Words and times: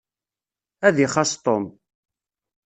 Ad 0.87 0.97
ixaṣ 1.05 1.31
Tom. 1.45 1.65